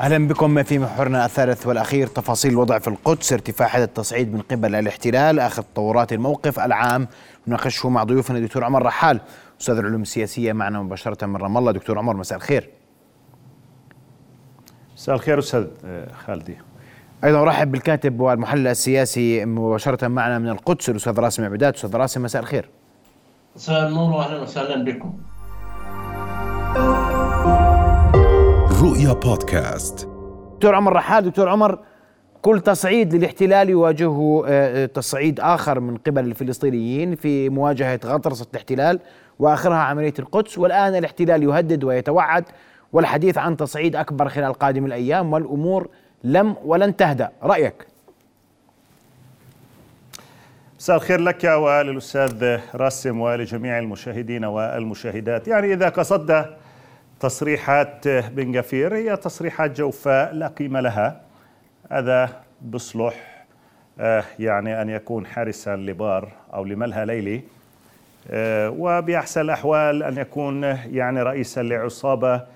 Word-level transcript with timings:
أهلا 0.00 0.28
بكم 0.28 0.62
في 0.62 0.78
محورنا 0.78 1.24
الثالث 1.24 1.66
والأخير. 1.66 2.06
تفاصيل 2.06 2.52
الوضع 2.52 2.78
في 2.78 2.88
القدس 2.88 3.32
ارتفاع 3.32 3.68
حد 3.68 3.80
التصعيد 3.80 4.34
من 4.34 4.40
قبل 4.40 4.74
الاحتلال 4.74 5.38
اخذ 5.38 5.62
تطورات 5.62 6.12
الموقف 6.12 6.60
العام. 6.60 7.08
نناقشه 7.46 7.88
مع 7.88 8.04
ضيوفنا 8.04 8.38
الدكتور 8.38 8.64
عمر 8.64 8.82
رحال 8.82 9.20
أستاذ 9.60 9.78
العلوم 9.78 10.02
السياسية 10.02 10.52
معنا 10.52 10.82
مباشرة 10.82 11.26
من 11.26 11.36
رام 11.36 11.58
الله. 11.58 11.72
دكتور 11.72 11.98
عمر 11.98 12.16
مساء 12.16 12.38
الخير. 12.38 12.70
مساء 14.96 15.14
الخير 15.14 15.38
أستاذ 15.38 15.66
خالدي. 16.26 16.58
أيضا 17.24 17.42
أرحب 17.42 17.72
بالكاتب 17.72 18.20
والمحلل 18.20 18.66
السياسي 18.66 19.44
مباشرة 19.44 20.08
معنا 20.08 20.38
من 20.38 20.48
القدس 20.48 20.90
الأستاذ 20.90 21.18
راسم 21.18 21.44
عبيدات. 21.44 21.74
أستاذ 21.74 21.96
راسم 21.96 22.22
مساء 22.22 22.42
الخير. 22.42 22.68
مساء 23.56 23.88
النور 23.88 24.10
واهلا 24.10 24.40
وسهلا 24.40 24.84
بكم. 24.84 25.18
رؤيا 28.90 29.12
بودكاست. 29.12 30.08
دكتور 30.54 30.74
عمر 30.74 30.92
رحال 30.92 31.24
دكتور 31.24 31.48
عمر 31.48 31.78
كل 32.42 32.60
تصعيد 32.60 33.14
للاحتلال 33.14 33.70
يواجهه 33.70 34.44
آه، 34.46 34.86
تصعيد 34.86 35.40
آخر 35.40 35.80
من 35.80 35.96
قبل 35.96 36.24
الفلسطينيين 36.24 37.14
في 37.14 37.48
مواجهة 37.48 38.00
غطرسه 38.04 38.46
الاحتلال 38.50 39.00
وآخرها 39.38 39.76
عملية 39.76 40.14
القدس. 40.18 40.58
والآن 40.58 40.94
الاحتلال 40.94 41.42
يهدد 41.42 41.84
ويتوعد 41.84 42.44
والحديث 42.92 43.38
عن 43.38 43.56
تصعيد 43.56 43.96
أكبر 43.96 44.28
خلال 44.28 44.52
قادم 44.54 44.86
الأيام 44.86 45.32
والأمور 45.32 45.88
لم 46.24 46.56
ولن 46.64 46.96
تهدأ. 46.96 47.30
رأيك؟ 47.42 47.86
مساء 50.78 50.96
الخير 50.96 51.20
لك 51.20 51.44
وللأستاذ 51.44 52.58
راسم 52.74 53.20
ولجميع 53.20 53.78
المشاهدين 53.78 54.44
والمشاهدات. 54.44 55.48
يعني 55.48 55.72
إذا 55.72 55.88
قصدنا 55.88 56.56
تصريحات 57.20 58.08
بن 58.08 58.58
غفير 58.58 58.96
هي 58.96 59.16
تصريحات 59.16 59.78
جوفاء 59.78 60.34
لا 60.34 60.46
قيمة 60.46 60.80
لها. 60.80 61.20
هذا 61.90 62.42
بصلح 62.62 63.44
آه، 64.00 64.24
يعني 64.38 64.82
أن 64.82 64.90
يكون 64.90 65.26
حارسا 65.26 65.76
لبار 65.76 66.28
أو 66.54 66.64
لملهى 66.64 67.06
ليلي. 67.06 67.42
آه، 68.30 68.70
وبأحسن 68.70 69.40
الأحوال 69.40 70.02
أن 70.02 70.18
يكون 70.18 70.62
يعني 70.62 71.22
رئيسا 71.22 71.62
لعصابة 71.62 72.46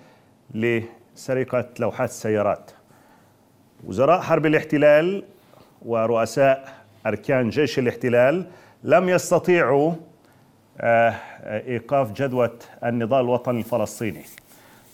لسرقة 0.54 1.68
لوحات 1.78 2.08
السيارات. 2.08 2.70
وزراء 3.84 4.20
حرب 4.20 4.46
الاحتلال 4.46 5.24
ورؤساء 5.82 6.74
أركان 7.06 7.50
جيش 7.50 7.78
الاحتلال 7.78 8.46
لم 8.84 9.08
يستطيعوا 9.08 9.92
آه، 10.80 11.14
إيقاف 11.44 12.12
جدوى 12.12 12.50
النضال 12.84 13.20
الوطني 13.20 13.58
الفلسطيني. 13.58 14.24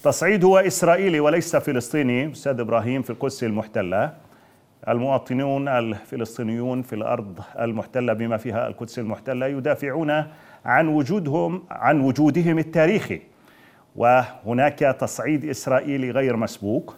تصعيد 0.03 0.45
هو 0.45 0.59
إسرائيلي 0.59 1.21
وليس 1.21 1.57
فلسطيني. 1.57 2.33
أستاذ 2.33 2.61
إبراهيم 2.61 3.03
في 3.03 3.11
القدس 3.11 3.45
المحتلة. 3.45 4.13
المواطنون 4.89 5.69
الفلسطينيون 5.69 6.83
في 6.83 6.93
الأرض 6.93 7.41
المحتلة 7.61 8.13
بما 8.13 8.37
فيها 8.37 8.69
القدس 8.69 8.99
المحتلة 8.99 9.47
يدافعون 9.47 10.25
عن 10.65 10.89
وجودهم 10.89 11.63
عن 11.71 12.01
وجودهم 12.01 12.59
التاريخي. 12.59 13.21
وهناك 13.97 14.79
تصعيد 14.79 15.45
إسرائيلي 15.45 16.11
غير 16.11 16.37
مسبوق. 16.37 16.97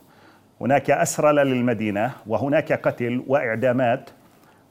هناك 0.61 0.91
أسرى 0.91 1.33
للمدينة. 1.33 2.13
وهناك 2.27 2.73
قتل 2.73 3.25
وإعدامات. 3.27 4.11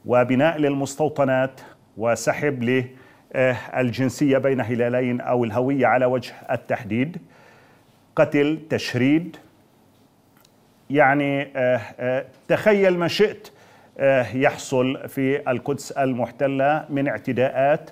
وبناء 0.06 0.58
للمستوطنات. 0.58 1.60
وسحب 1.96 2.84
للجنسية 3.34 4.38
بين 4.38 4.60
هلالين 4.60 5.20
أو 5.20 5.44
الهوية 5.44 5.86
على 5.86 6.04
وجه 6.04 6.32
التحديد. 6.50 7.18
قتل 8.16 8.58
تشريد. 8.70 9.36
يعني 10.90 11.42
آه، 11.56 11.80
آه، 12.00 12.24
تخيل 12.48 12.98
ما 12.98 13.08
شئت 13.08 13.48
آه، 13.98 14.26
يحصل 14.36 15.08
في 15.08 15.50
القدس 15.50 15.92
المحتلة 15.92 16.84
من 16.90 17.08
اعتداءات 17.08 17.90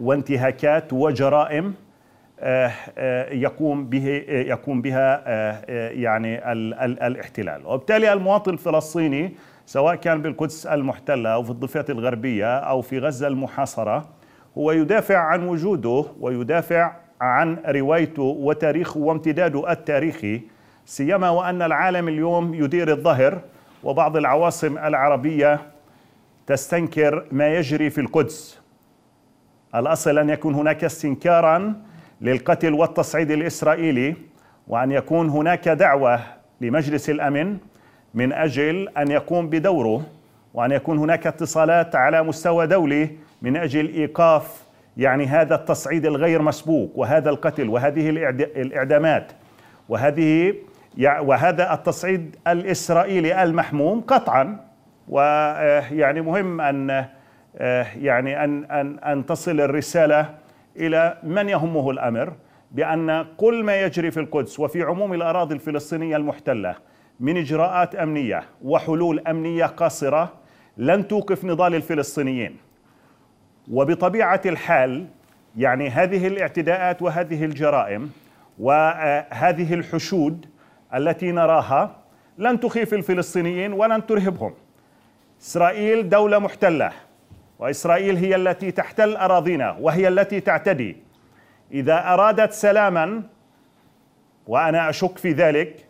وانتهاكات 0.00 0.92
وجرائم 0.92 1.74
يقوم 3.32 3.86
به 3.86 4.06
يقوم 4.28 4.82
بها 4.82 5.24
يعني 5.90 6.52
الاحتلال. 7.06 7.66
وبالتالي 7.66 8.12
المواطن 8.12 8.52
الفلسطيني 8.52 9.34
سواء 9.66 9.94
كان 9.94 10.22
بالقدس 10.22 10.66
المحتلة 10.66 11.30
أو 11.30 11.42
في 11.42 11.50
الضفة 11.50 11.84
الغربية 11.88 12.58
أو 12.58 12.82
في 12.82 12.98
غزة 12.98 13.26
المحاصرة 13.26 14.08
هو 14.58 14.72
يدافع 14.72 15.16
عن 15.18 15.48
وجوده 15.48 16.04
ويدافع 16.20 16.92
عن 17.20 17.56
روايته 17.66 18.22
وتاريخه 18.22 19.00
وامتداده 19.00 19.72
التاريخي 19.72 20.40
سيما 20.86 21.30
وأن 21.30 21.62
العالم 21.62 22.08
اليوم 22.08 22.54
يدير 22.54 22.90
الظهر 22.90 23.40
وبعض 23.84 24.16
العواصم 24.16 24.78
العربية 24.78 25.60
تستنكر 26.46 27.24
ما 27.32 27.54
يجري 27.54 27.90
في 27.90 28.00
القدس. 28.00 28.60
الأصل 29.74 30.18
أن 30.18 30.30
يكون 30.30 30.54
هناك 30.54 30.84
استنكارا 30.84 31.74
للقتل 32.20 32.72
والتصعيد 32.74 33.30
الإسرائيلي 33.30 34.16
وأن 34.68 34.92
يكون 34.92 35.28
هناك 35.28 35.68
دعوة 35.68 36.20
لمجلس 36.60 37.10
الأمن 37.10 37.58
من 38.14 38.32
أجل 38.32 38.88
أن 38.88 39.10
يقوم 39.10 39.48
بدوره 39.48 40.06
وأن 40.54 40.70
يكون 40.70 40.98
هناك 40.98 41.26
اتصالات 41.26 41.96
على 41.96 42.22
مستوى 42.22 42.66
دولي 42.66 43.10
من 43.42 43.56
أجل 43.56 43.88
إيقاف 43.88 44.62
يعني 44.96 45.26
هذا 45.26 45.54
التصعيد 45.54 46.06
الغير 46.06 46.42
مسبوق 46.42 46.92
وهذا 46.94 47.30
القتل 47.30 47.68
وهذه 47.68 48.10
الإعدامات 48.56 49.32
وهذه 49.88 50.54
وهذا 51.20 51.74
التصعيد 51.74 52.36
الإسرائيلي 52.46 53.42
المحموم 53.42 54.00
قطعا. 54.00 54.68
ويعني 55.08 56.20
مهم 56.20 56.60
أن 56.60 57.04
يعني 57.96 58.44
أن 58.44 58.64
أن 58.64 58.98
أن 58.98 59.26
تصل 59.26 59.60
الرسالة 59.60 60.34
إلى 60.76 61.18
من 61.22 61.48
يهمه 61.48 61.90
الأمر؟ 61.90 62.32
بأن 62.70 63.26
كل 63.36 63.64
ما 63.64 63.80
يجري 63.82 64.10
في 64.10 64.20
القدس 64.20 64.60
وفي 64.60 64.82
عموم 64.82 65.14
الأراضي 65.14 65.54
الفلسطينية 65.54 66.16
المحتلة 66.16 66.74
من 67.20 67.36
إجراءات 67.36 67.94
أمنية 67.94 68.42
وحلول 68.62 69.20
أمنية 69.20 69.66
قاصرة 69.66 70.32
لن 70.76 71.08
توقف 71.08 71.44
نضال 71.44 71.74
الفلسطينيين. 71.74 72.56
وبطبيعة 73.70 74.40
الحال 74.46 75.06
يعني 75.56 75.88
هذه 75.88 76.26
الاعتداءات 76.26 77.02
وهذه 77.02 77.44
الجرائم 77.44 78.10
وهذه 78.58 79.74
الحشود 79.74 80.46
التي 80.94 81.32
نراها 81.32 81.96
لن 82.38 82.60
تخيف 82.60 82.94
الفلسطينيين 82.94 83.72
ولن 83.72 84.06
ترهبهم. 84.06 84.54
إسرائيل 85.42 86.08
دولة 86.08 86.38
محتلة 86.38 86.92
وإسرائيل 87.58 88.16
هي 88.16 88.36
التي 88.36 88.70
تحتل 88.70 89.16
أراضينا 89.16 89.76
وهي 89.80 90.08
التي 90.08 90.40
تعتدي. 90.40 90.96
إذا 91.72 92.14
أرادت 92.14 92.52
سلاما 92.52 93.22
وأنا 94.46 94.90
أشك 94.90 95.18
في 95.18 95.32
ذلك 95.32 95.86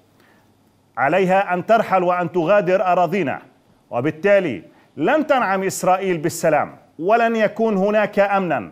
عليها 0.97 1.55
أن 1.55 1.67
ترحل 1.67 2.03
وأن 2.03 2.33
تغادر 2.33 2.83
أراضينا 2.87 3.43
وبالتالي 3.91 4.63
لن 4.97 5.27
تنعم 5.27 5.63
إسرائيل 5.63 6.19
بالسلام. 6.19 6.77
ولن 6.99 7.37
يكون 7.37 7.77
هناك 7.77 8.19
أمنا. 8.19 8.71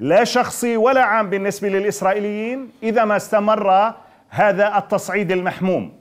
لا 0.00 0.24
شخصي 0.24 0.76
ولا 0.76 1.02
عام 1.02 1.30
بالنسبة 1.30 1.68
للإسرائيليين 1.68 2.70
إذا 2.82 3.04
ما 3.04 3.16
استمر 3.16 3.94
هذا 4.30 4.78
التصعيد 4.78 5.32
المحموم. 5.32 5.92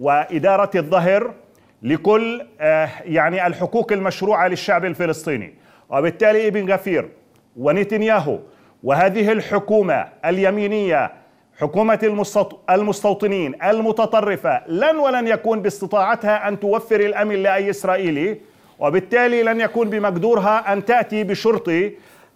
وإدارة 0.00 0.70
الظهر 0.74 1.34
لكل 1.82 2.46
آه، 2.60 2.88
يعني 3.04 3.46
الحقوق 3.46 3.92
المشروعة 3.92 4.48
للشعب 4.48 4.84
الفلسطيني. 4.84 5.54
وبالتالي 5.90 6.46
ابن 6.48 6.72
غفير 6.72 7.08
ونتنياهو 7.56 8.38
وهذه 8.82 9.32
الحكومة 9.32 10.08
اليمينية 10.24 11.12
حكومة 11.60 12.26
المستوطنين 12.70 13.62
المتطرفة 13.64 14.68
لن 14.68 14.96
ولن 14.96 15.28
يكون 15.28 15.62
باستطاعتها 15.62 16.48
أن 16.48 16.60
توفر 16.60 17.00
الأمن 17.00 17.34
لأي 17.34 17.70
إسرائيلي. 17.70 18.40
وبالتالي 18.80 19.42
لن 19.42 19.60
يكون 19.60 19.90
بمقدورها 19.90 20.72
أن 20.72 20.84
تأتي 20.84 21.24
بشرطي 21.24 21.92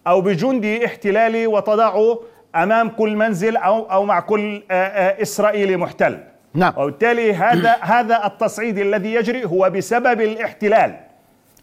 أو 0.06 0.20
بجندي 0.20 0.87
احتلالي 0.87 1.46
وتضعه 1.46 2.20
أمام 2.56 2.88
كل 2.88 3.17
منزل 3.17 3.56
أو 3.56 3.93
أو 3.93 4.05
مع 4.05 4.20
كل 4.20 4.62
إسرائيلي 4.70 5.76
محتل. 5.76 6.19
نعم. 6.55 6.73
وبالتالي 6.76 7.35
هذا 7.35 7.76
هذا 7.94 8.26
التصعيد 8.26 8.79
الذي 8.79 9.14
يجري 9.14 9.44
هو 9.44 9.70
بسبب 9.70 10.20
الاحتلال. 10.20 10.96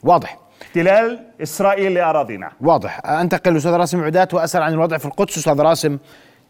واضح. 0.03 0.37
احتلال 0.61 1.19
إسرائيل 1.41 1.93
لأراضينا. 1.93 2.51
واضح. 2.61 3.05
أنتقل 3.05 3.57
أستاذ 3.57 3.71
راسم 3.71 4.03
عدات 4.03 4.33
وأسأل 4.33 4.61
عن 4.61 4.73
الوضع 4.73 4.97
في 4.97 5.05
القدس. 5.05 5.37
أستاذ 5.37 5.61
راسم 5.61 5.97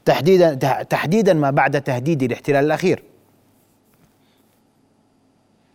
تحديدا 0.06 0.54
تحديدا 0.84 1.34
ما 1.34 1.52
بعد 1.52 1.82
تهديد 1.82 2.24
الاحتلال 2.24 2.66
الأخير. 2.66 3.04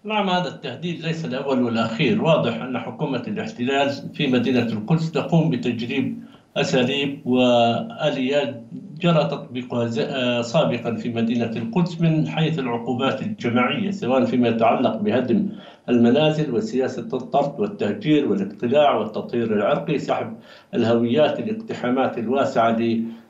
نعم 0.06 0.30
هذا 0.30 0.48
التهديد 0.48 1.00
ليس 1.00 1.24
الأول 1.24 1.62
والاخير 1.62 2.22
واضح 2.22 2.62
أن 2.62 2.78
حكومة 2.78 3.22
الاحتلال 3.28 3.90
في 4.14 4.26
مدينة 4.26 4.66
القدس 4.66 5.12
تقوم 5.12 5.50
بتجريب 5.50 6.18
أساليب 6.56 7.26
وآليات 7.26 8.62
جرى 9.00 9.24
تطبيقها 9.24 9.90
آه، 9.98 10.42
سابقا 10.42 10.94
في 10.94 11.08
مدينة 11.08 11.50
القدس 11.56 12.00
من 12.00 12.28
حيث 12.28 12.58
العقوبات 12.58 13.22
الجماعية 13.22 13.90
سواء 13.90 14.24
فيما 14.24 14.48
يتعلق 14.48 14.96
بهدم 14.96 15.48
المنازل 15.88 16.54
وسياسة 16.54 17.02
الطرد 17.02 17.60
والتهجير 17.60 18.28
والاقتلاع 18.28 18.94
والتطهير 18.94 19.52
العرقي 19.52 19.98
سحب 19.98 20.36
الهويات 20.74 21.38
الاقتحامات 21.38 22.18
الواسعة 22.18 22.76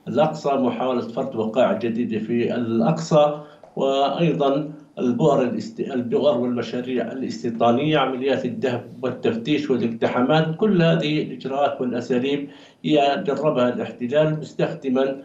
للأقصى 0.08 0.52
محاولة 0.52 1.00
فرض 1.00 1.34
وقائع 1.34 1.72
جديدة 1.72 2.18
في 2.18 2.54
الأقصى. 2.54 3.40
وأيضا 3.76 4.72
البؤر 4.98 5.42
الاست... 5.42 5.80
البؤر 5.80 6.38
والمشاريع 6.38 7.12
الاستيطانية 7.12 7.98
عمليات 7.98 8.44
الدهب 8.44 8.84
والتفتيش 9.02 9.70
والاقتحامات 9.70 10.56
كل 10.56 10.82
هذه 10.82 11.22
الإجراءات 11.22 11.80
والأساليب 11.80 12.48
هي 12.84 13.24
جربها 13.26 13.68
الاحتلال 13.68 14.40
مستخدما 14.40 15.16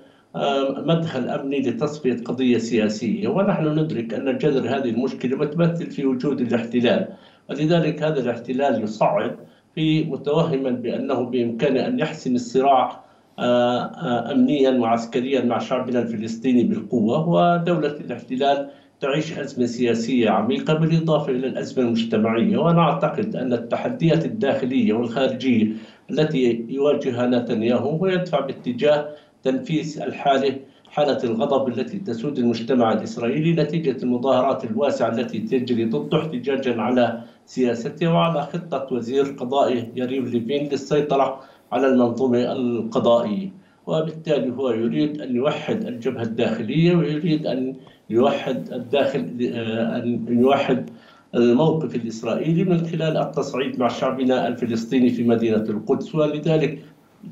مدخل 0.77 1.29
أمني 1.29 1.61
لتصفية 1.61 2.23
قضية 2.23 2.57
سياسية. 2.57 3.27
ونحن 3.27 3.79
ندرك 3.79 4.13
أن 4.13 4.37
جذر 4.37 4.69
هذه 4.69 4.89
المشكلة 4.89 5.37
متمثل 5.37 5.91
في 5.91 6.05
وجود 6.05 6.41
الاحتلال. 6.41 7.07
ولذلك 7.49 8.03
هذا 8.03 8.19
الاحتلال 8.19 8.83
يصعد 8.83 9.35
في 9.75 10.03
متوهما 10.03 10.69
بأنه 10.69 11.21
بإمكانه 11.21 11.87
أن 11.87 11.99
يحسم 11.99 12.35
الصراع 12.35 13.10
آه، 13.39 13.81
آه، 13.81 14.31
أمنيا 14.31 14.71
وعسكريا 14.71 15.45
مع 15.45 15.59
شعبنا 15.59 15.99
الفلسطيني 15.99 16.63
بالقوة 16.63 17.29
ودولة 17.29 17.91
الاحتلال 17.91 18.69
تعيش 18.99 19.39
أزمة 19.39 19.65
سياسية 19.65 20.29
عميقة 20.29 20.73
بالإضافة 20.73 21.31
إلى 21.31 21.47
الأزمة 21.47 21.85
المجتمعية 21.85 22.57
وأنا 22.57 22.81
أعتقد 22.81 23.35
أن 23.35 23.53
التحديات 23.53 24.25
الداخلية 24.25 24.93
والخارجية 24.93 25.73
التي 26.09 26.65
يواجهها 26.69 27.27
نتنياهو 27.27 28.03
ويدفع 28.03 28.39
باتجاه 28.39 29.09
تنفيذ 29.43 30.01
الحالة 30.01 30.59
حالة 30.89 31.23
الغضب 31.23 31.67
التي 31.67 31.99
تسود 31.99 32.37
المجتمع 32.37 32.93
الإسرائيلي 32.93 33.63
نتيجة 33.63 34.03
المظاهرات 34.03 34.63
الواسعة 34.65 35.09
التي 35.09 35.39
تجري 35.39 35.85
ضده 35.85 36.19
احتجاجا 36.19 36.81
على 36.81 37.21
سياسته 37.45 38.13
وعلى 38.13 38.41
خطة 38.41 38.87
وزير 38.91 39.23
قضائه 39.25 39.87
يريف 39.95 40.33
ليفين 40.33 40.69
للسيطرة 40.69 41.41
على 41.71 41.87
المنظومة 41.87 42.51
القضائية 42.51 43.49
وبالتالي 43.87 44.51
هو 44.51 44.69
يريد 44.69 45.21
أن 45.21 45.35
يوحد 45.35 45.85
الجبهة 45.85 46.23
الداخلية 46.23 46.95
ويريد 46.95 47.47
أن 47.47 47.75
يوحد 48.09 48.73
الداخل 48.73 49.51
آه، 49.55 49.97
أن 49.97 50.25
يوحد 50.29 50.89
الموقف 51.35 51.95
الإسرائيلي 51.95 52.63
من 52.63 52.87
خلال 52.87 53.17
التصعيد 53.17 53.79
مع 53.79 53.87
شعبنا 53.87 54.47
الفلسطيني 54.47 55.09
في 55.09 55.23
مدينة 55.23 55.63
القدس. 55.63 56.15
ولذلك 56.15 56.79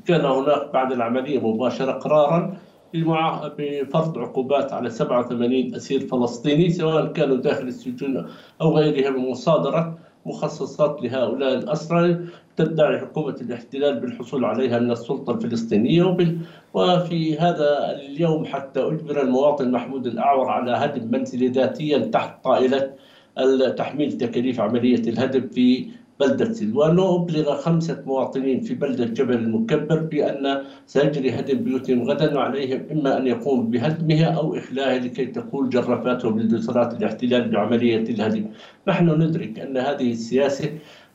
كان 0.06 0.24
هناك 0.24 0.72
بعد 0.72 0.92
العملية 0.92 1.52
مباشرة 1.52 1.92
قرارا 1.92 2.56
بفرض 3.58 4.18
عقوبات 4.18 4.72
على 4.72 4.90
87 4.90 5.74
أسير 5.74 6.00
فلسطيني 6.00 6.70
سواء 6.70 7.12
كانوا 7.12 7.36
داخل 7.36 7.68
السجون 7.68 8.26
أو 8.60 8.76
غيرها 8.76 9.10
بمصادرة 9.10 9.98
مخصصات 10.26 11.02
لهؤلاء 11.02 11.54
الأسرى 11.54 12.18
تدعي 12.56 12.98
حكومة 12.98 13.36
الاحتلال 13.40 14.00
بالحصول 14.00 14.44
عليها 14.44 14.78
من 14.78 14.90
السلطة 14.90 15.32
الفلسطينية 15.32 16.16
وفي 16.74 17.38
هذا 17.38 17.90
اليوم 17.92 18.44
حتى 18.44 18.80
أجبر 18.80 19.22
المواطن 19.22 19.70
محمود 19.72 20.06
الأعور 20.06 20.48
على 20.48 20.70
هدم 20.70 21.10
منزله 21.10 21.50
ذاتيا 21.50 21.98
تحت 21.98 22.44
طائلة 22.44 22.92
تحميل 23.76 24.12
تكاليف 24.12 24.60
عملية 24.60 25.08
الهدم 25.08 25.48
في 25.48 25.86
بلدة 26.20 26.52
سلوان 26.52 26.98
وأبلغ 26.98 27.56
خمسة 27.56 28.02
مواطنين 28.06 28.60
في 28.60 28.74
بلدة 28.74 29.04
جبل 29.04 29.34
المكبر 29.34 29.98
بأن 29.98 30.62
سيجري 30.86 31.30
هدم 31.30 31.58
بيوتهم 31.58 32.02
غدا 32.02 32.36
وعليهم 32.36 32.80
إما 32.92 33.18
أن 33.18 33.26
يقوموا 33.26 33.64
بهدمها 33.64 34.24
أو 34.24 34.56
إخلاها 34.56 34.98
لكي 34.98 35.26
تقول 35.26 35.68
جرافاتهم 35.70 36.34
بلدوسرات 36.34 36.94
الاحتلال 36.94 37.48
بعملية 37.48 38.04
الهدم. 38.14 38.44
نحن 38.88 39.22
ندرك 39.22 39.58
أن 39.58 39.76
هذه 39.76 40.12
السياسة 40.12 40.70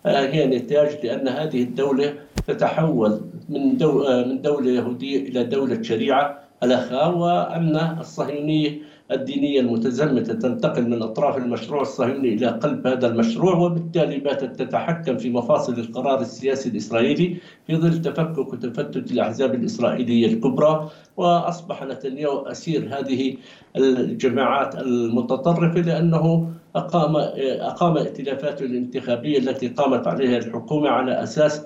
آه، 0.06 0.25
هي 0.28 0.48
نتاج 0.48 0.90
لأن 1.04 1.28
هذه 1.28 1.63
الدولة 1.63 2.13
تتحول 2.48 3.22
من 3.50 3.84
آه، 3.84 4.25
من 4.28 4.42
دولة 4.42 4.72
يهودية 4.72 5.30
إلى 5.30 5.44
دولة 5.44 5.81
شريعة. 5.81 6.46
الأخاء 6.63 7.18
وأن 7.18 7.98
الصهيونية 8.00 8.72
الدينية 9.12 9.60
المتزمتة 9.60 10.34
تنتقل 10.34 10.90
من 10.90 11.02
أطراف 11.02 11.38
المشروع 11.38 11.81
الصهيوني 11.81 12.34
إلى 12.34 12.48
قلب 12.48 12.88
هذا 12.88 13.07
المشروع 13.07 13.56
وبالتالي 13.56 14.18
باتت 14.18 14.62
تتحكم 14.62 15.18
في 15.18 15.30
مفاصل 15.30 15.74
القرار 15.74 16.22
السياسي 16.22 16.69
الإسرائيلي 16.69 17.38
في 17.68 17.75
ظل 17.75 18.02
تفكك 18.02 18.54
وتفتت 18.54 19.12
الأحزاب 19.12 19.56
الإسرائيلية 19.56 20.28
الكبرى. 20.28 20.90
وأصبح 21.18 21.84
نتنياهو 21.84 22.42
أسير 22.42 23.00
هذه 23.00 23.38
الجماعات 23.78 24.75
المتطرفة 24.75 25.81
لأنه 25.81 26.52
أقام 26.75 27.16
أقام 27.62 27.98
ائتلافاته 27.98 28.66
الانتخابية 28.66 29.38
التي 29.38 29.68
قامت 29.68 30.07
عليها 30.07 30.38
الحكومة 30.38 30.90
على 30.90 31.24
أساس 31.24 31.66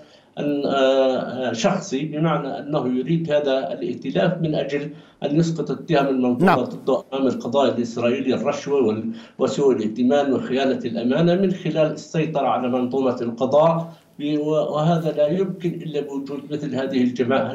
شخصي 1.53 2.05
بمعنى 2.05 2.59
أنه 2.59 2.97
يريد 2.99 3.31
هذا 3.31 3.73
الائتلاف 3.73 4.37
من 4.41 4.55
أجل 4.55 4.89
أن 5.23 5.35
يسقط 5.39 5.71
التهم 5.71 6.07
المنظومة 6.07 6.45
نعم. 6.55 6.59
ضده 6.63 7.03
أمام 7.13 7.27
القضاء 7.27 7.75
الإسرائيلي 7.75 8.33
الرشوة 8.33 8.83
وال- 8.83 9.11
وسوء 9.39 9.75
الائتمان 9.75 10.33
وخيانة 10.33 10.77
الأمانة 10.85 11.35
من 11.35 11.51
خلال 11.53 11.91
السيطرة 11.91 12.47
على 12.47 12.69
منظومة 12.69 13.17
القضاء 13.21 13.93
وهذا 14.39 15.11
لا 15.11 15.27
يمكن 15.27 15.69
إلا 15.69 16.01
بوجود 16.01 16.39
مثل 16.51 16.75
هذه 16.75 17.03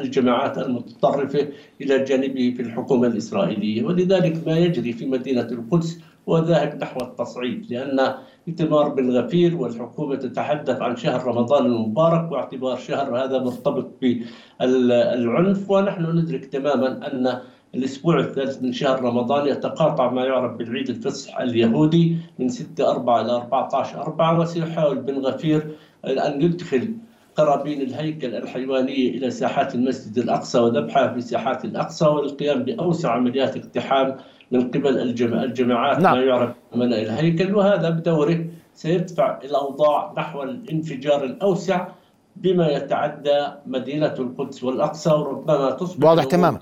الجماعات 0.01 0.57
المتطرفة 0.57 1.47
إلى 1.81 2.03
جانبه 2.03 2.53
في 2.57 2.61
الحكومة 2.61 3.07
الإسرائيلية 3.07 3.83
ولذلك 3.83 4.47
ما 4.47 4.57
يجري 4.57 4.93
في 4.93 5.05
مدينة 5.05 5.47
القدس 5.51 5.99
هو 6.29 6.37
ذاهب 6.39 6.81
نحو 6.81 6.99
التصعيد 7.01 7.65
لأن 7.69 8.13
إتمار 8.47 8.89
بن 8.89 9.11
غفير 9.11 9.55
والحكومة 9.55 10.15
تتحدث 10.15 10.81
عن 10.81 10.95
شهر 10.95 11.25
رمضان 11.27 11.65
المبارك 11.65 12.31
واعتبار 12.31 12.77
شهر 12.77 13.23
هذا 13.23 13.39
مرتبط 13.39 13.91
بالعنف 14.01 15.71
ونحن 15.71 16.17
ندرك 16.17 16.45
تماما 16.45 17.07
أن 17.07 17.39
الأسبوع 17.75 18.19
الثالث 18.19 18.63
من 18.63 18.73
شهر 18.73 19.01
رمضان 19.01 19.47
يتقاطع 19.47 20.11
ما 20.11 20.25
يعرف 20.25 20.57
بالعيد 20.57 20.89
الفصح 20.89 21.39
اليهودي 21.39 22.17
من 22.39 22.49
6 22.49 22.91
4 22.91 23.21
إلى 23.21 23.31
14 23.31 24.01
4 24.01 24.39
وسيحاول 24.39 24.97
بن 24.97 25.17
غفير 25.17 25.75
أن 26.05 26.41
يدخل 26.41 26.93
قرابين 27.35 27.81
الهيكل 27.81 28.35
الحيوانية 28.35 29.09
إلى 29.09 29.29
ساحات 29.29 29.75
المسجد 29.75 30.17
الأقصى 30.17 30.59
وذبحها 30.59 31.13
في 31.13 31.21
ساحات 31.21 31.65
الأقصى 31.65 32.05
والقيام 32.05 32.63
بأوسع 32.63 33.11
عمليات 33.11 33.57
اقتحام 33.57 34.17
من 34.51 34.67
قبل 34.67 34.97
الجما- 34.99 35.43
الجماعات 35.43 35.99
نعم. 35.99 36.17
ما 36.17 36.23
يعرف 36.23 36.51
بمنع 36.73 36.97
الهيكل 36.97 37.55
وهذا 37.55 37.89
بدوره 37.89 38.45
سيدفع 38.75 39.39
الأوضاع 39.43 40.13
نحو 40.17 40.43
الانفجار 40.43 41.23
الأوسع 41.23 41.87
بما 42.35 42.67
يتعدى 42.67 43.47
مدينة 43.65 44.13
القدس 44.19 44.63
والأقصى 44.63 45.09
وربما 45.09 45.71
تصبح 45.71 46.07
واضح 46.09 46.23
تماما. 46.23 46.59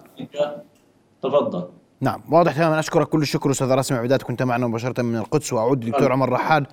تفضل. 1.21 1.63
نعم 2.01 2.21
واضح 2.31 2.55
تماما. 2.55 2.79
أشكرك 2.79 3.07
كل 3.07 3.21
الشكر 3.21 3.51
أستاذ 3.51 3.67
راسم 3.67 3.95
عبيدات. 3.95 4.23
كنت 4.23 4.43
معنا 4.43 4.67
مباشرة 4.67 5.01
من 5.01 5.15
القدس. 5.17 5.53
وأعود 5.53 5.79
دكتور 5.79 6.11
عمر 6.11 6.29
رحال. 6.29 6.65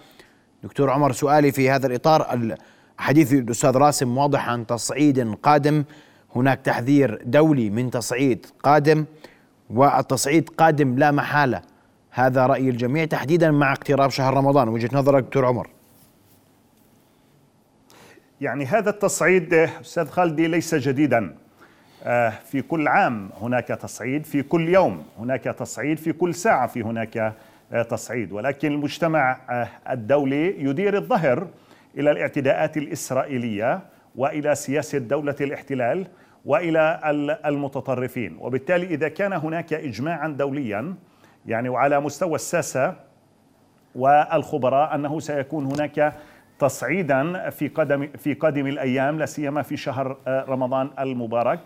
دكتور 0.63 0.91
عمر 0.91 1.13
سؤالي 1.13 1.53
في 1.53 1.71
هذا 1.71 1.87
الإطار. 1.87 2.35
ال- 2.35 2.57
حديث 2.99 3.33
الأستاذ 3.33 3.77
راسم 3.77 4.19
واضح 4.19 4.49
عن 4.49 4.67
تصعيد 4.67 5.35
قادم. 5.43 5.85
هناك 6.37 6.61
تحذير 6.61 7.23
دولي 7.25 7.71
من 7.71 7.91
تصعيد 7.91 8.47
قادم. 8.63 9.05
والتصعيد 9.75 10.49
قادم 10.49 10.99
لا 10.99 11.11
محالة. 11.11 11.63
هذا 12.11 12.47
رأي 12.47 12.69
الجميع 12.69 13.05
تحديدا 13.05 13.51
مع 13.51 13.73
اقتراب 13.73 14.11
شهر 14.11 14.35
رمضان. 14.35 14.69
وجهة 14.69 14.91
نظرك 14.93 15.25
دكتور 15.25 15.47
عمر؟ 15.47 15.69
يعني 18.41 18.67
هذا 18.67 18.91
التصعيد 18.91 19.55
أستاذ 19.55 20.07
خالدي 20.07 20.47
ليس 20.47 20.75
جديدا. 20.75 21.35
آه، 22.05 22.31
في 22.31 22.63
كل 22.63 22.89
عام 22.89 23.31
هناك 23.41 23.69
تصعيد 23.69 24.27
في 24.27 24.43
كل 24.43 24.69
يوم 24.69 25.05
هناك 25.19 25.45
تصعيد 25.45 25.99
في 25.99 26.13
كل 26.13 26.35
ساعة 26.35 26.67
في 26.67 26.83
هناك 26.83 27.35
آه، 27.73 27.83
تصعيد. 27.83 28.33
ولكن 28.33 28.73
المجتمع 28.73 29.39
آه، 29.51 29.69
الدولي 29.91 30.65
يدير 30.65 30.97
الظهر 30.97 31.47
إلى 31.99 32.11
الاعتداءات 32.11 32.77
الإسرائيلية 32.77 33.81
وإلى 34.17 34.55
سياسة 34.55 34.99
دولة 34.99 35.37
الاحتلال. 35.41 36.07
وإلى 36.45 37.01
ال- 37.05 37.47
المتطرفين. 37.47 38.37
وبالتالي 38.41 38.87
إذا 38.87 39.09
كان 39.09 39.33
هناك 39.33 39.73
اجماعا 39.73 40.29
دوليا 40.29 40.95
يعني 41.47 41.69
وعلى 41.69 42.01
مستوى 42.01 42.35
الساسة 42.35 42.95
والخبراء 43.95 44.95
أنه 44.95 45.21
سيكون 45.21 45.65
هناك 45.65 46.13
تصعيدا 46.59 47.51
في 47.51 47.69
قدم 47.69 48.09
في 48.19 48.35
قادم 48.35 48.67
الأيام 48.67 49.19
لا 49.19 49.27
سيما 49.27 49.63
في 49.63 49.77
شهر 49.77 50.17
آه، 50.27 50.45
رمضان 50.49 50.91
المبارك. 50.99 51.61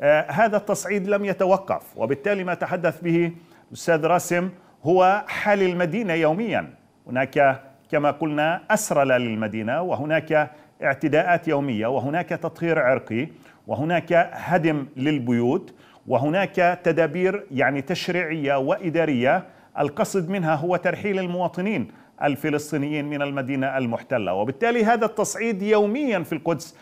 آه، 0.00 0.30
هذا 0.30 0.56
التصعيد 0.56 1.08
لم 1.08 1.24
يتوقف. 1.24 1.82
وبالتالي 1.96 2.44
ما 2.44 2.54
تحدث 2.54 3.00
به 3.00 3.32
الاستاذ 3.68 4.06
راسم 4.06 4.50
هو 4.84 5.24
حال 5.28 5.62
المدينة 5.62 6.12
يوميا. 6.14 6.70
هناك 7.06 7.60
كما 7.90 8.10
قلنا 8.10 8.60
اسرى 8.70 9.04
للمدينة 9.04 9.82
وهناك 9.82 10.50
اعتداءات 10.82 11.48
يومية 11.48 11.86
وهناك 11.86 12.28
تطهير 12.28 12.78
عرقي. 12.78 13.28
وهناك 13.66 14.12
هدم 14.32 14.86
للبيوت 14.96 15.74
وهناك 16.06 16.80
تدابير 16.84 17.46
يعني 17.50 17.82
تشريعية 17.82 18.58
وإدارية. 18.58 19.44
القصد 19.78 20.30
منها 20.30 20.54
هو 20.54 20.76
ترحيل 20.76 21.18
المواطنين 21.18 21.88
الفلسطينيين 22.22 23.04
من 23.04 23.22
المدينة 23.22 23.78
المحتلة. 23.78 24.32
وبالتالي 24.34 24.84
هذا 24.84 25.06
التصعيد 25.06 25.62
يوميا 25.62 26.18
في 26.18 26.32
القدس 26.32 26.76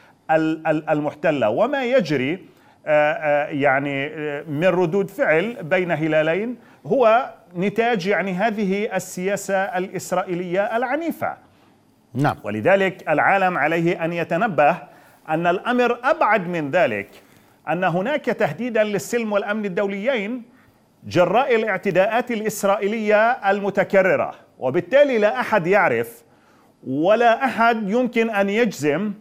المحتلة. 0.90 1.50
وما 1.50 1.84
يجري 1.84 2.38
يعني 3.48 4.08
من 4.44 4.66
ردود 4.66 5.10
فعل 5.10 5.56
بين 5.62 5.90
هلالين 5.90 6.56
هو 6.86 7.30
نتاج 7.56 8.06
يعني 8.06 8.32
هذه 8.32 8.96
السياسة 8.96 9.56
الإسرائيلية 9.56 10.76
العنيفة. 10.76 11.36
نعم. 12.14 12.36
ولذلك 12.44 13.08
العالم 13.08 13.58
عليه 13.58 14.04
أن 14.04 14.12
يتنبه 14.12 14.76
أن 15.28 15.46
الأمر 15.46 15.98
أبعد 16.04 16.48
من 16.48 16.70
ذلك 16.70 17.08
أن 17.68 17.84
هناك 17.84 18.24
تهديدا 18.24 18.84
للسلم 18.84 19.32
والأمن 19.32 19.64
الدوليين 19.64 20.42
جراء 21.06 21.54
الاعتداءات 21.54 22.30
الإسرائيلية 22.30 23.30
المتكررة 23.30 24.34
وبالتالي 24.58 25.18
لا 25.18 25.40
أحد 25.40 25.66
يعرف 25.66 26.22
ولا 26.86 27.44
أحد 27.44 27.90
يمكن 27.90 28.30
أن 28.30 28.50
يجزم 28.50 29.12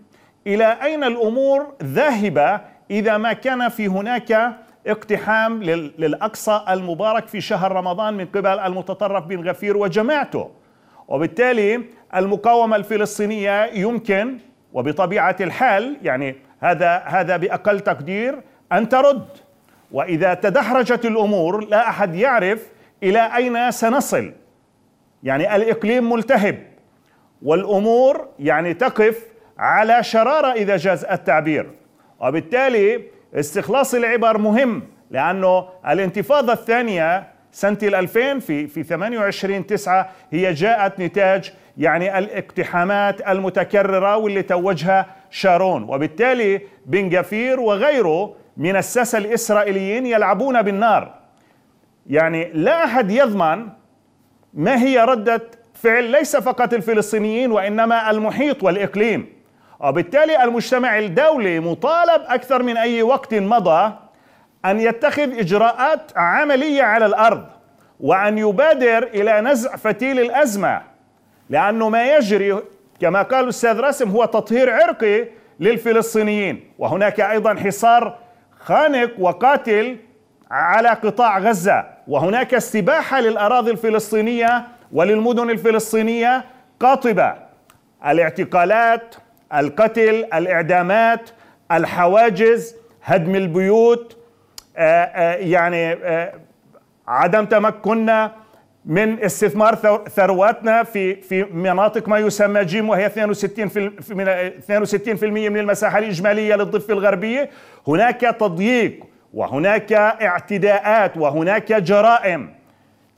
إلى 0.48 0.78
أين 0.84 1.04
الأمور 1.04 1.74
ذاهبة 1.84 2.62
إذا 2.92 3.18
ما 3.18 3.34
كان 3.34 3.70
في 3.70 3.88
هناك 3.88 4.58
اقتحام 4.88 5.64
للأقصى 5.64 6.62
المبارك 6.70 7.28
في 7.28 7.42
شهر 7.42 7.72
رمضان 7.72 8.14
من 8.14 8.26
قبل 8.26 8.60
المتطرف 8.60 9.26
بن 9.26 9.50
غفير 9.50 9.78
وجماعته. 9.78 10.52
وبالتالي 11.08 11.84
المقاومة 12.16 12.76
الفلسطينية 12.76 13.66
يمكن 13.66 14.38
وبطبيعة 14.74 15.36
الحال 15.42 15.98
يعني 16.02 16.36
هذا 16.60 17.04
هذا 17.06 17.38
بأقل 17.38 17.80
تقدير 17.80 18.42
أن 18.72 18.90
ترد. 18.90 19.28
وإذا 19.92 20.34
تدحرجت 20.34 21.06
الأمور 21.06 21.66
لا 21.66 21.90
أحد 21.90 22.16
يعرف 22.16 22.68
إلى 23.04 23.36
أين 23.36 23.72
سنصل. 23.72 24.34
يعني 25.24 25.56
الإقليم 25.56 26.12
ملتهب. 26.12 26.58
والأمور 27.42 28.28
يعني 28.40 28.74
تقف 28.74 29.26
على 29.58 30.04
شرارة 30.04 30.52
إذا 30.52 30.78
جاز 30.78 31.06
التعبير. 31.06 31.72
وبالتالي 32.20 33.04
استخلاص 33.36 33.94
العبر 33.94 34.38
مهم 34.38 34.84
لأنه 35.12 35.70
الانتفاضة 35.88 36.54
الثانية 36.54 37.28
سنة 37.52 37.78
2000 37.84 38.40
في 38.40 38.68
في 38.68 38.84
28 38.84 39.68
9 39.68 40.10
هي 40.32 40.54
جاءت 40.54 41.00
نتاج 41.00 41.54
يعني 41.78 42.18
الاقتحامات 42.18 43.28
المتكررة 43.28 44.18
واللي 44.18 44.42
توجها 44.42 45.06
شارون. 45.30 45.84
وبالتالي 45.84 46.62
بن 46.86 47.10
جفير 47.10 47.60
وغيره 47.60 48.36
من 48.58 48.76
الساسة 48.76 49.18
الإسرائيليين 49.18 50.06
يلعبون 50.06 50.62
بالنار. 50.62 51.14
يعني 52.08 52.52
لا 52.54 52.84
أحد 52.84 53.12
يضمن 53.12 53.68
ما 54.54 54.82
هي 54.84 55.00
ردة 55.00 55.42
فعل 55.74 56.04
ليس 56.04 56.36
فقط 56.36 56.74
الفلسطينيين 56.74 57.52
وإنما 57.52 58.12
المحيط 58.12 58.64
والإقليم. 58.64 59.38
وبالتالي 59.80 60.44
المجتمع 60.44 61.00
الدولي 61.00 61.60
مطالب 61.60 62.22
أكثر 62.28 62.64
من 62.64 62.78
أي 62.78 63.04
وقت 63.04 63.34
مضى 63.34 63.94
أن 64.72 64.80
يتخذ 64.80 65.40
إجراءات 65.40 66.12
عملية 66.16 66.84
على 66.84 67.06
الأرض 67.06 67.46
وأن 68.00 68.38
يبادر 68.38 69.04
إلى 69.04 69.42
نزع 69.42 69.76
فتيل 69.76 70.20
الأزمة 70.20 70.82
لأنه 71.50 71.90
ما 71.90 72.16
يجري 72.16 72.60
كما 73.02 73.22
قال 73.22 73.44
الأستاذ 73.44 73.80
راسم 73.80 74.10
هو 74.10 74.26
تطهير 74.26 74.74
عرقي 74.74 75.28
للفلسطينيين. 75.60 76.72
وهناك 76.78 77.20
أيضا 77.20 77.56
حصار 77.56 78.18
خانق 78.60 79.12
وقاتل 79.20 79.98
على 80.52 80.90
قطاع 80.90 81.40
غزة. 81.40 81.86
وهناك 82.08 82.54
استباحة 82.54 83.20
للأراضي 83.20 83.72
الفلسطينية 83.72 84.64
وللمدن 84.92 85.50
الفلسطينية 85.50 86.46
قاطبة. 86.80 87.34
الاعتقالات 88.06 89.16
القتل 89.54 90.26
الإعدامات 90.34 91.30
الحواجز 91.72 92.76
هدم 93.04 93.36
البيوت 93.36 94.17
يعني 94.78 95.94
آه، 95.94 96.34
عدم 97.08 97.46
تمكننا 97.46 98.32
من 98.86 99.24
استثمار 99.24 99.76
ثرواتنا 100.10 100.84
في 100.84 101.16
في 101.16 101.44
مناطق 101.44 102.10
ما 102.10 102.18
يسمى 102.18 102.66
جيم 102.66 102.90
وهي 102.90 103.06
62 103.06 103.68
في 103.68 104.14
من 104.14 104.28
62% 104.28 105.50
من 105.50 105.58
المساحة 105.58 106.00
الإجمالية 106.00 106.56
للضفة 106.56 106.94
الغربية. 106.94 107.50
هناك 107.88 108.22
تضييق 108.22 109.04
وهناك 109.34 109.94
اعتداءات 109.94 111.18
وهناك 111.18 111.74
جرائم. 111.74 112.50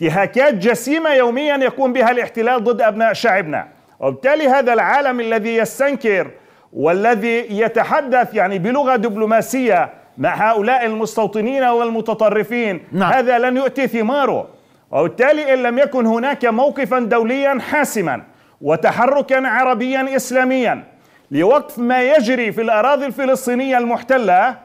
انتهاكات 0.01 0.53
جسيمة 0.53 1.09
يوميا 1.09 1.57
يقوم 1.57 1.93
بها 1.93 2.11
الاحتلال 2.11 2.63
ضد 2.63 2.81
أبناء 2.81 3.13
شعبنا. 3.13 3.67
وبالتالي 3.99 4.47
هذا 4.47 4.73
العالم 4.73 5.19
الذي 5.19 5.55
يستنكر 5.55 6.31
والذي 6.73 7.59
يتحدث 7.59 8.33
يعني 8.33 8.59
بلغة 8.59 8.95
دبلوماسية 8.95 9.98
مع 10.19 10.51
هؤلاء 10.51 10.85
المستوطنين 10.85 11.63
والمتطرفين 11.63 12.83
نعم. 12.91 13.13
هذا 13.13 13.39
لن 13.39 13.57
يؤتي 13.57 13.87
ثماره 13.87 14.47
وبالتالي 14.91 15.53
إن 15.53 15.63
لم 15.63 15.79
يكن 15.79 16.05
هناك 16.05 16.45
موقفا 16.45 16.99
دوليا 16.99 17.59
حاسما 17.59 18.23
وتحركا 18.61 19.47
عربيا 19.47 20.15
اسلاميا 20.15 20.83
لوقف 21.31 21.79
ما 21.79 22.03
يجري 22.03 22.51
في 22.51 22.61
الأراضي 22.61 23.05
الفلسطينية 23.05 23.77
المحتلة 23.77 24.57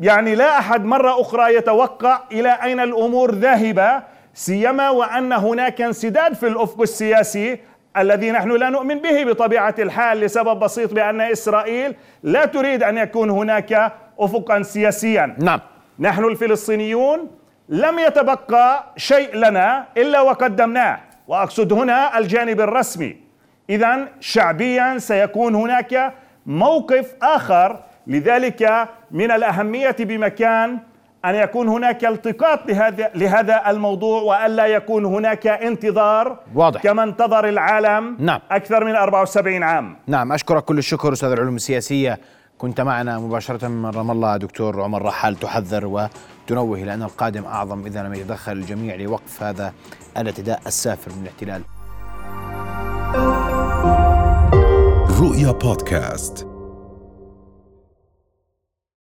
يعني 0.00 0.34
لا 0.34 0.58
أحد 0.58 0.84
مرة 0.84 1.20
أخرى 1.20 1.54
يتوقع 1.54 2.20
إلى 2.32 2.58
أين 2.62 2.80
الأمور 2.80 3.34
ذاهبة 3.34 4.02
سيما 4.34 4.90
وأن 4.90 5.32
هناك 5.32 5.80
انسداد 5.80 6.34
في 6.34 6.46
الأفق 6.46 6.80
السياسي 6.80 7.58
الذي 7.96 8.30
نحن 8.30 8.50
لا 8.50 8.70
نؤمن 8.70 8.98
به 8.98 9.24
بطبيعة 9.24 9.74
الحال 9.78 10.20
لسبب 10.20 10.58
بسيط 10.58 10.92
بأن 10.92 11.20
إسرائيل 11.20 11.94
لا 12.22 12.44
تريد 12.44 12.82
أن 12.82 12.98
يكون 12.98 13.30
هناك 13.30 13.92
افقا 14.18 14.62
سياسيا. 14.62 15.36
نعم. 15.38 15.60
نحن 15.98 16.24
الفلسطينيون 16.24 17.30
لم 17.68 17.98
يتبقى 17.98 18.84
شيء 18.96 19.36
لنا 19.36 19.86
إلا 19.96 20.20
وقدمناه 20.20 21.00
وأقصد 21.28 21.72
هنا 21.72 22.18
الجانب 22.18 22.60
الرسمي. 22.60 23.16
اذا 23.70 24.08
شعبيا 24.20 24.98
سيكون 24.98 25.54
هناك 25.54 26.14
موقف 26.46 27.14
آخر 27.22 27.80
لذلك 28.06 28.88
من 29.10 29.30
الأهمية 29.30 29.96
بمكان 30.00 30.78
أن 31.24 31.34
يكون 31.34 31.68
هناك 31.68 32.04
التقاط 32.04 32.66
لهذا 32.68 33.10
لهذا 33.14 33.70
الموضوع 33.70 34.22
والا 34.22 34.66
يكون 34.66 35.04
هناك 35.04 35.46
انتظار 35.46 36.38
واضح. 36.54 36.82
كما 36.82 37.02
انتظر 37.02 37.48
العالم 37.48 38.16
نعم. 38.18 38.40
أكثر 38.50 38.84
من 38.84 38.94
74 38.94 39.62
عام. 39.62 39.96
نعم 40.06 40.32
أشكرك 40.32 40.64
كل 40.64 40.78
الشكر 40.78 41.12
أستاذ 41.12 41.30
العلوم 41.30 41.56
السياسية. 41.56 42.18
كنت 42.58 42.80
معنا 42.80 43.18
مباشرة 43.18 43.68
من 43.68 43.90
رام 43.90 44.10
الله 44.10 44.36
دكتور 44.36 44.82
عمر 44.82 45.02
رحال 45.02 45.36
تحذر 45.36 45.86
وتنوه 45.86 46.78
لأن 46.78 47.02
القادم 47.02 47.44
أعظم 47.44 47.86
إذا 47.86 48.02
لم 48.02 48.14
يتدخل 48.14 48.52
الجميع 48.52 48.94
لوقف 48.94 49.42
هذا 49.42 49.72
الاعتداء 50.16 50.60
السافر 50.66 51.10
من 51.12 51.22
الاحتلال. 51.22 51.62
رؤيا 55.20 55.52
بودكاست. 55.52 56.49